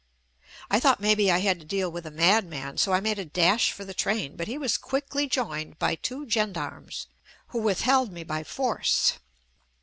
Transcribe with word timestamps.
I 0.71 0.79
thought 0.79 0.99
maybe 0.99 1.29
I 1.31 1.37
had 1.41 1.59
to 1.59 1.63
deal 1.65 1.91
with 1.91 2.07
a 2.07 2.09
madman, 2.09 2.79
so 2.79 2.91
I 2.91 3.01
made 3.01 3.19
a 3.19 3.23
dash 3.25 3.71
for 3.71 3.85
the 3.85 3.93
train, 3.93 4.35
but 4.35 4.47
he 4.47 4.57
was 4.57 4.75
quickly 4.75 5.27
joined 5.27 5.77
by 5.77 5.93
two 5.93 6.27
gendarmes, 6.27 7.05
who 7.49 7.59
withheld 7.59 8.11
me 8.11 8.23
by 8.23 8.43
force. 8.43 9.19